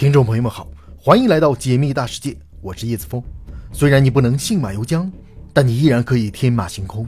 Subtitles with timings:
[0.00, 3.22] 听众朋友们好，欢迎来到解密大世界，我是叶子峰。
[3.70, 5.12] 虽然你不能信马由缰，
[5.52, 7.06] 但你依然可以天马行空。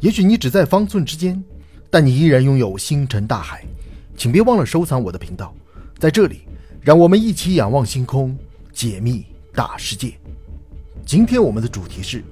[0.00, 1.42] 也许你只在方寸之间，
[1.88, 3.64] 但你依然拥有星辰大海。
[4.18, 5.54] 请别忘了收藏我的频道，
[5.98, 6.42] 在这里，
[6.82, 8.36] 让我们一起仰望星空，
[8.70, 9.24] 解密
[9.54, 10.12] 大世界。
[11.06, 12.22] 今天我们的主题是：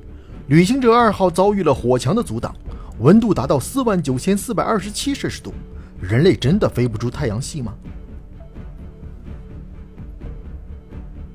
[0.49, 2.55] 旅行者二号遭遇了火墙的阻挡，
[2.99, 5.55] 温度达到四万九千四百二十七摄氏度，
[5.99, 7.73] 人类真的飞不出太阳系吗？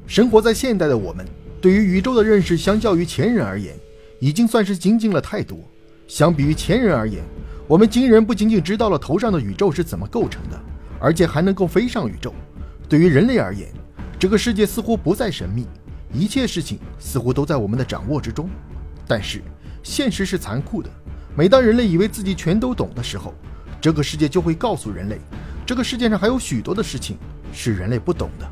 [0.10, 1.24] 生活在现代的我们，
[1.62, 3.76] 对于宇宙的认识，相较于前人而言，
[4.20, 5.60] 已经算是精进了太多。
[6.08, 7.24] 相比于前人而言，
[7.68, 10.60] 我们今人不仅仅知道了头上的宇宙是怎么构成的，
[11.00, 12.34] 而且还能够飞上宇宙。
[12.90, 13.70] 对于人类而言，
[14.18, 15.68] 这个世界似乎不再神秘，
[16.12, 18.50] 一切事情似乎都在我们的掌握之中。
[19.08, 19.44] 但是，
[19.84, 20.90] 现实是残酷的。
[21.36, 23.36] 每当人类以为自己全都懂的时候，
[23.80, 25.20] 这个世界就会告诉人类，
[25.68, 27.16] 这个世界上还有许多的事情
[27.54, 28.52] 是人类不懂的。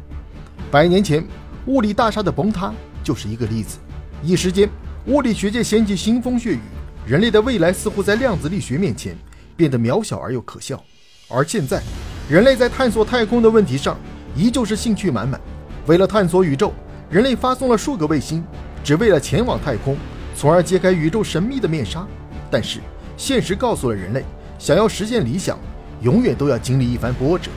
[0.69, 1.25] 百年前。
[1.67, 2.73] 物理大厦的崩塌
[3.03, 3.77] 就是一个例子。
[4.23, 4.69] 一时间，
[5.05, 6.59] 物理学界掀起腥风血雨，
[7.05, 9.15] 人类的未来似乎在量子力学面前
[9.55, 10.81] 变得渺小而又可笑。
[11.27, 11.83] 而现在，
[12.29, 13.97] 人类在探索太空的问题上
[14.33, 15.39] 依旧是兴趣满满。
[15.87, 16.73] 为了探索宇宙，
[17.09, 18.41] 人类发送了数个卫星，
[18.81, 19.97] 只为了前往太空，
[20.37, 22.07] 从而揭开宇宙神秘的面纱。
[22.49, 22.79] 但是，
[23.17, 24.23] 现实告诉了人类，
[24.57, 25.59] 想要实现理想，
[26.01, 27.51] 永远都要经历一番波折。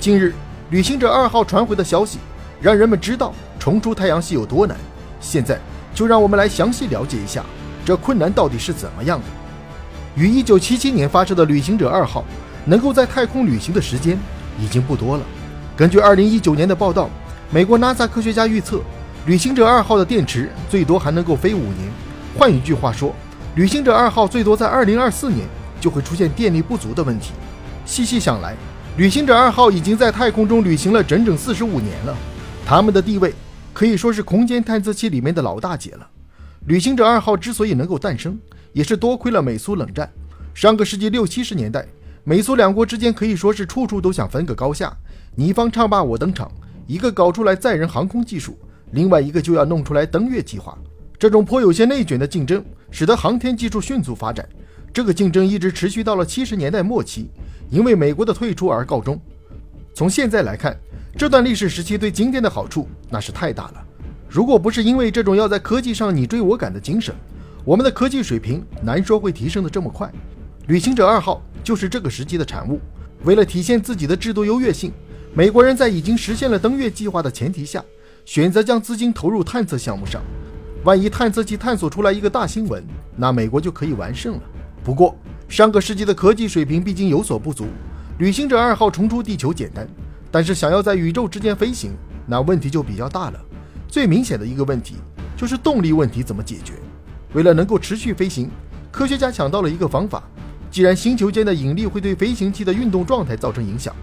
[0.00, 0.34] 近日，
[0.70, 2.18] 旅行者二号传回的消息。
[2.60, 4.76] 让人们知道重出太阳系有多难。
[5.20, 5.58] 现在
[5.94, 7.44] 就让我们来详细了解一下
[7.84, 9.24] 这困难到底是怎么样的。
[10.14, 12.24] 于1977年发射的旅行者二号
[12.64, 14.18] 能够在太空旅行的时间
[14.58, 15.22] 已经不多了。
[15.76, 17.10] 根据2019年的报道，
[17.50, 18.80] 美国 NASA 科学家预测，
[19.26, 21.90] 旅行者二号的电池最多还能够飞五年。
[22.38, 23.14] 换一句话说，
[23.56, 25.46] 旅行者二号最多在2024年
[25.80, 27.32] 就会出现电力不足的问题。
[27.84, 28.54] 细细想来，
[28.96, 32.16] 旅行者二号已经在太空中旅行了整整45年了。
[32.68, 33.32] 他们的地位
[33.72, 36.10] 可以说是空间探测器里面的老大姐了。
[36.66, 38.36] 旅行者二号之所以能够诞生，
[38.72, 40.10] 也是多亏了美苏冷战。
[40.52, 41.86] 上个世纪六七十年代，
[42.24, 44.92] 美苏两国之间可以说是处处都想分个高下，
[45.36, 46.50] 你方唱罢我登场，
[46.88, 48.58] 一个搞出来载人航空技术，
[48.90, 50.76] 另外一个就要弄出来登月计划。
[51.16, 54.44] 这种颇有些内卷的竞争，使得航天技术迅速发展。
[54.92, 57.30] 这个竞争一直持续到了七十年代末期，
[57.70, 59.20] 因为美国的退出而告终。
[59.94, 60.76] 从现在来看。
[61.18, 63.82] 这段历史时期对今天的好处那是太大了。
[64.28, 67.14] 如果不是因为这种要在科技上你追我赶的精神，
[67.64, 70.12] 我们的科技水平难说会提升的这么快。
[70.66, 72.78] 旅行者二号就是这个时期的产物。
[73.24, 74.92] 为了体现自己的制度优越性，
[75.32, 77.82] 美国人在已经实现了登月计划的前提下，
[78.26, 80.20] 选择将资金投入探测项目上。
[80.84, 82.84] 万一探测器探索出来一个大新闻，
[83.16, 84.42] 那美国就可以完胜了。
[84.84, 85.16] 不过
[85.48, 87.64] 上个世纪的科技水平毕竟有所不足，
[88.18, 89.88] 旅行者二号重出地球简单。
[90.30, 91.92] 但是想要在宇宙之间飞行，
[92.26, 93.40] 那问题就比较大了。
[93.88, 94.96] 最明显的一个问题
[95.36, 96.74] 就是动力问题怎么解决？
[97.32, 98.50] 为了能够持续飞行，
[98.90, 100.22] 科学家想到了一个方法。
[100.70, 103.94] 既然星球间的引力会对飞行器的运动状态造成影响，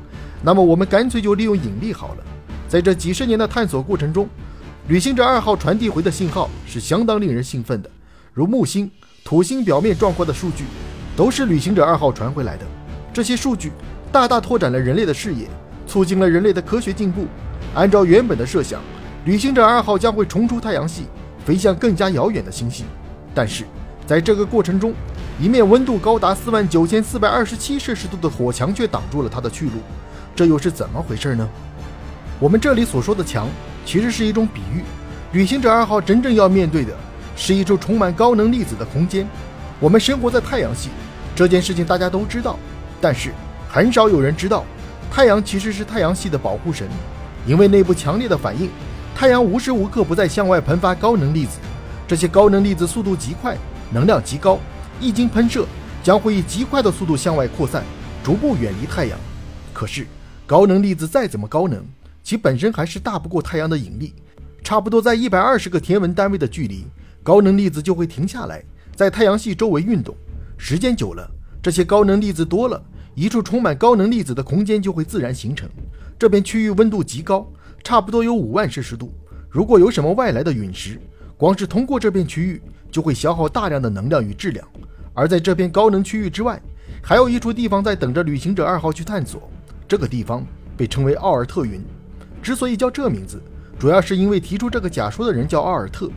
[0.41, 2.23] 那么我们干脆就利用引力好了。
[2.67, 4.27] 在这几十年的探索过程中，
[4.87, 7.89] 旅行者二号传递回的信号是相当令人兴奋的，
[8.33, 8.89] 如木星、
[9.23, 10.63] 土星表面状况的数据，
[11.15, 12.65] 都是旅行者二号传回来的。
[13.13, 13.71] 这些数据
[14.11, 15.47] 大大拓展了人类的视野。
[15.87, 17.25] 促进了人类的科学进步。
[17.73, 18.81] 按照原本的设想，
[19.25, 21.05] 旅行者二号将会重出太阳系，
[21.45, 22.85] 飞向更加遥远的星系。
[23.33, 23.63] 但是，
[24.05, 24.93] 在这个过程中，
[25.39, 29.81] 一面温度高达四万九千四百二十七摄氏度的火墙却挡住了它的去路。
[30.35, 31.47] 这又是怎么回事呢？
[32.39, 33.47] 我们这里所说的墙，
[33.85, 34.83] 其实是一种比喻。
[35.31, 36.93] 旅行者二号真正要面对的
[37.35, 39.27] 是一处充满高能粒子的空间。
[39.79, 40.89] 我们生活在太阳系，
[41.35, 42.59] 这件事情大家都知道，
[43.01, 43.31] 但是
[43.67, 44.63] 很少有人知道。
[45.13, 46.89] 太阳其实是太阳系的保护神，
[47.45, 48.67] 因为内部强烈的反应，
[49.13, 51.59] 太阳无时无刻不在向外喷发高能粒子。
[52.07, 53.55] 这些高能粒子速度极快，
[53.91, 54.57] 能量极高，
[54.99, 55.67] 一经喷射，
[56.01, 57.83] 将会以极快的速度向外扩散，
[58.23, 59.15] 逐步远离太阳。
[59.71, 60.07] 可是，
[60.47, 61.85] 高能粒子再怎么高能，
[62.23, 64.15] 其本身还是大不过太阳的引力。
[64.63, 66.87] 差不多在一百二十个天文单位的距离，
[67.21, 68.63] 高能粒子就会停下来，
[68.95, 70.15] 在太阳系周围运动。
[70.57, 71.29] 时间久了，
[71.61, 72.83] 这些高能粒子多了。
[73.15, 75.69] 一处充满高能粒子的空间就会自然形成。
[76.17, 77.47] 这片区域温度极高，
[77.83, 79.13] 差不多有五万摄氏度。
[79.49, 80.99] 如果有什么外来的陨石，
[81.37, 82.61] 光是通过这片区域
[82.91, 84.67] 就会消耗大量的能量与质量。
[85.13, 86.61] 而在这片高能区域之外，
[87.03, 89.49] 还有一处地方在等着旅行者二号去探索。
[89.87, 90.43] 这个地方
[90.75, 91.83] 被称为奥尔特云。
[92.41, 93.41] 之所以叫这名字，
[93.77, 96.09] 主要是因为提出这个假说的人叫奥尔特。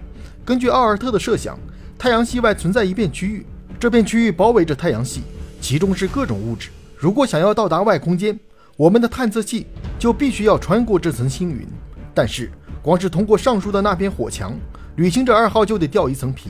[0.44, 1.58] 根据奥尔特的设想，
[1.98, 3.44] 太阳系外存在一片区域，
[3.78, 5.22] 这片区域包围着太阳系，
[5.60, 6.70] 其中是各种物质。
[6.98, 8.38] 如果想要到达外空间，
[8.74, 9.66] 我们的探测器
[9.98, 11.66] 就必须要穿过这层星云。
[12.14, 12.50] 但是，
[12.80, 14.54] 光是通过上述的那片火墙，
[14.96, 16.48] 旅行者二号就得掉一层皮，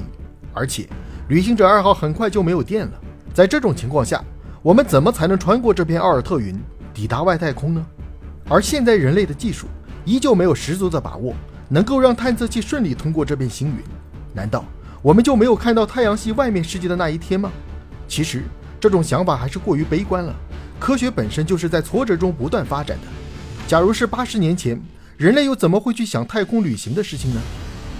[0.52, 0.88] 而且
[1.28, 2.92] 旅行者二号很快就没有电了。
[3.34, 4.22] 在这种情况下，
[4.62, 6.56] 我们怎么才能穿过这片奥尔特云，
[6.94, 7.84] 抵达外太空呢？
[8.48, 9.66] 而现在人类的技术
[10.04, 11.34] 依旧没有十足的把握，
[11.68, 13.82] 能够让探测器顺利通过这片星云。
[14.32, 14.64] 难道
[15.02, 17.50] 我们就没有看到太阳系外面世界的那一天吗？
[18.06, 18.44] 其实
[18.86, 20.32] 这种想法还是过于悲观了。
[20.78, 23.08] 科学本身就是在挫折中不断发展的。
[23.66, 24.80] 假如是八十年前，
[25.16, 27.40] 人类又怎么会去想太空旅行的事情呢？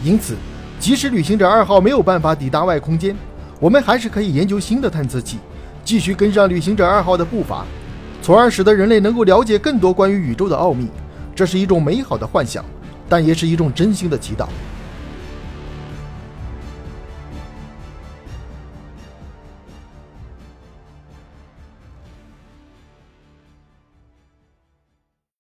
[0.05, 0.37] 因此，
[0.79, 3.17] 即使旅行者二号没有办法抵达外空间，
[3.59, 5.39] 我们还是可以研究新的探测器，
[5.85, 7.65] 继续跟上旅行者二号的步伐。
[8.23, 10.89] 从而使得人类能够了解更多关于宇宙的奥秘，
[11.35, 12.65] 这是一种美好的幻想，
[13.09, 14.47] 但也是一种真心的祈祷。